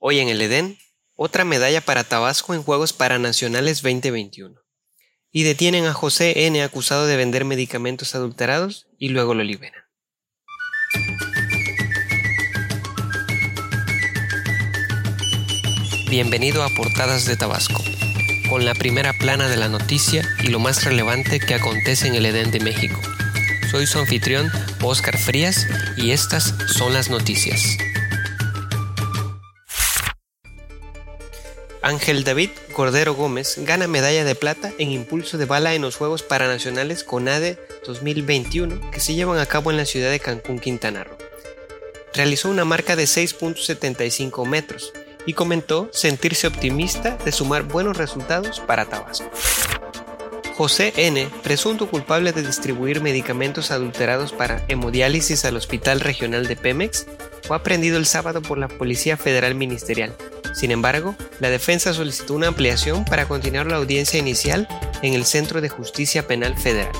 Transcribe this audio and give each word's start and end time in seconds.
Hoy 0.00 0.20
en 0.20 0.28
el 0.28 0.40
Edén, 0.40 0.78
otra 1.16 1.44
medalla 1.44 1.80
para 1.80 2.04
Tabasco 2.04 2.54
en 2.54 2.62
Juegos 2.62 2.92
Paranacionales 2.92 3.82
2021. 3.82 4.54
Y 5.32 5.42
detienen 5.42 5.86
a 5.86 5.92
José 5.92 6.46
N. 6.46 6.62
acusado 6.62 7.08
de 7.08 7.16
vender 7.16 7.44
medicamentos 7.44 8.14
adulterados 8.14 8.86
y 8.96 9.08
luego 9.08 9.34
lo 9.34 9.42
liberan. 9.42 9.82
Bienvenido 16.08 16.62
a 16.62 16.68
Portadas 16.68 17.26
de 17.26 17.36
Tabasco, 17.36 17.82
con 18.48 18.64
la 18.64 18.74
primera 18.74 19.12
plana 19.14 19.48
de 19.48 19.56
la 19.56 19.68
noticia 19.68 20.22
y 20.44 20.46
lo 20.46 20.60
más 20.60 20.84
relevante 20.84 21.40
que 21.40 21.54
acontece 21.54 22.06
en 22.06 22.14
el 22.14 22.26
Edén 22.26 22.52
de 22.52 22.60
México. 22.60 23.00
Soy 23.68 23.88
su 23.88 23.98
anfitrión, 23.98 24.48
Oscar 24.80 25.18
Frías, 25.18 25.66
y 25.96 26.12
estas 26.12 26.54
son 26.68 26.94
las 26.94 27.10
noticias. 27.10 27.76
Ángel 31.82 32.24
David 32.24 32.50
Cordero 32.72 33.14
Gómez 33.14 33.56
gana 33.58 33.86
medalla 33.86 34.24
de 34.24 34.34
plata 34.34 34.72
en 34.78 34.90
impulso 34.90 35.38
de 35.38 35.44
bala 35.44 35.74
en 35.74 35.82
los 35.82 35.96
Juegos 35.96 36.22
Paranacionales 36.22 37.04
CONADE 37.04 37.58
2021 37.86 38.90
que 38.90 39.00
se 39.00 39.14
llevan 39.14 39.38
a 39.38 39.46
cabo 39.46 39.70
en 39.70 39.76
la 39.76 39.84
ciudad 39.84 40.10
de 40.10 40.20
Cancún, 40.20 40.58
Quintana 40.58 41.04
Roo. 41.04 41.16
Realizó 42.14 42.50
una 42.50 42.64
marca 42.64 42.96
de 42.96 43.04
6.75 43.04 44.46
metros 44.46 44.92
y 45.24 45.34
comentó 45.34 45.88
sentirse 45.92 46.46
optimista 46.46 47.16
de 47.24 47.32
sumar 47.32 47.62
buenos 47.62 47.96
resultados 47.96 48.60
para 48.60 48.86
Tabasco. 48.86 49.30
José 50.56 50.92
N., 50.96 51.28
presunto 51.44 51.88
culpable 51.88 52.32
de 52.32 52.42
distribuir 52.42 53.00
medicamentos 53.00 53.70
adulterados 53.70 54.32
para 54.32 54.64
hemodiálisis 54.66 55.44
al 55.44 55.56
Hospital 55.56 56.00
Regional 56.00 56.48
de 56.48 56.56
Pemex, 56.56 57.06
fue 57.46 57.56
aprendido 57.56 57.96
el 57.98 58.06
sábado 58.06 58.42
por 58.42 58.58
la 58.58 58.66
Policía 58.66 59.16
Federal 59.16 59.54
Ministerial 59.54 60.16
sin 60.58 60.72
embargo, 60.72 61.14
la 61.38 61.50
defensa 61.50 61.94
solicitó 61.94 62.34
una 62.34 62.48
ampliación 62.48 63.04
para 63.04 63.28
continuar 63.28 63.68
la 63.68 63.76
audiencia 63.76 64.18
inicial 64.18 64.66
en 65.02 65.14
el 65.14 65.24
Centro 65.24 65.60
de 65.60 65.68
Justicia 65.68 66.26
Penal 66.26 66.58
Federal. 66.58 66.90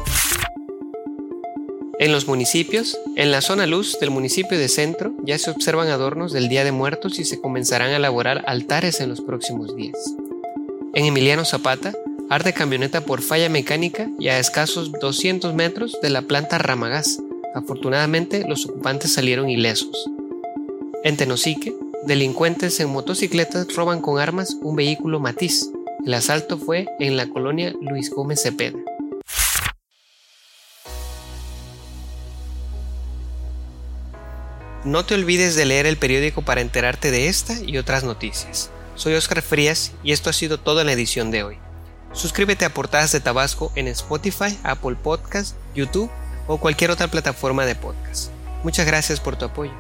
En 1.99 2.13
los 2.13 2.29
municipios, 2.29 2.97
en 3.17 3.33
la 3.33 3.41
zona 3.41 3.67
luz 3.67 3.99
del 3.99 4.13
municipio 4.13 4.57
de 4.57 4.69
Centro 4.69 5.13
ya 5.25 5.37
se 5.39 5.51
observan 5.51 5.89
adornos 5.89 6.33
del 6.33 6.49
Día 6.49 6.63
de 6.63 6.71
Muertos 6.71 7.19
y 7.19 7.25
se 7.25 7.41
comenzarán 7.41 7.91
a 7.91 7.97
elaborar 7.97 8.45
altares 8.47 9.01
en 9.01 9.09
los 9.09 9.21
próximos 9.23 9.75
días. 9.75 9.99
En 10.95 11.07
Emiliano 11.07 11.45
Zapata, 11.45 11.95
arde 12.31 12.53
camioneta 12.53 13.01
por 13.01 13.23
falla 13.23 13.49
mecánica 13.49 14.09
y 14.21 14.29
a 14.29 14.39
escasos 14.39 14.93
200 14.93 15.53
metros 15.55 15.99
de 16.01 16.11
la 16.11 16.23
planta 16.23 16.59
Ramagás. 16.59 17.19
Afortunadamente, 17.57 18.45
los 18.47 18.67
ocupantes 18.67 19.13
salieron 19.13 19.51
ilesos. 19.51 20.09
En 21.03 21.17
Tenosique, 21.17 21.75
Delincuentes 22.05 22.79
en 22.79 22.91
motocicletas 22.91 23.75
roban 23.75 24.01
con 24.01 24.21
armas 24.21 24.57
un 24.63 24.77
vehículo 24.77 25.19
matiz. 25.19 25.69
El 26.07 26.15
asalto 26.15 26.57
fue 26.57 26.87
en 27.01 27.17
la 27.17 27.29
colonia 27.29 27.75
Luis 27.81 28.11
Gómez 28.11 28.41
Cepeda. 28.41 28.79
No 34.85 35.05
te 35.05 35.15
olvides 35.15 35.57
de 35.57 35.67
leer 35.67 35.87
el 35.87 35.97
periódico 35.97 36.43
para 36.43 36.61
enterarte 36.61 37.11
de 37.11 37.27
esta 37.27 37.55
y 37.61 37.79
otras 37.79 38.05
noticias. 38.05 38.71
Soy 38.95 39.15
Oscar 39.15 39.43
Frías 39.43 39.93
y 40.05 40.13
esto 40.13 40.31
ha 40.31 40.33
sido 40.33 40.59
toda 40.59 40.85
la 40.85 40.93
edición 40.93 41.33
de 41.33 41.43
hoy. 41.43 41.59
Suscríbete 42.13 42.65
a 42.65 42.73
Portadas 42.73 43.13
de 43.13 43.21
Tabasco 43.21 43.73
en 43.75 43.89
Spotify, 43.89 44.57
Apple 44.63 44.97
Podcast, 45.03 45.57
YouTube 45.75 46.11
o 46.47 46.59
cualquier 46.59 46.93
otra 46.93 47.09
plataforma 47.09 47.67
de 47.67 47.75
podcast. 47.75 48.31
Muchas 48.63 48.87
gracias 48.87 49.21
por 49.21 49.37
tu 49.37 49.45
apoyo. 49.45 49.73